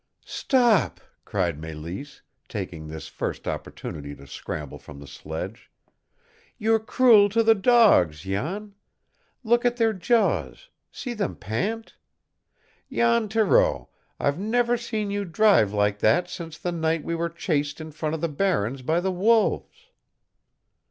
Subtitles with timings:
[0.25, 5.69] "Stop!" cried Mélisse, taking this first opportunity to scramble from the sledge.
[6.57, 8.73] "You're cruel to the dogs, Jan!
[9.43, 11.97] Look at their jaws see them pant!
[12.91, 17.79] Jan Thoreau, I've never seen you drive like that since the night we were chased
[17.79, 19.89] in from the barrens by the wolves!"